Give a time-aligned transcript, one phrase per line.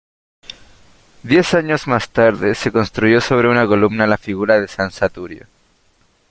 [1.21, 5.45] Diez años más tarde se construyó sobre una columna la figura de San Saturio.